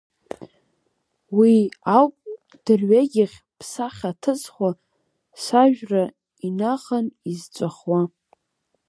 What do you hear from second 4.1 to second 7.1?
ҭызхуа, сажәра инахан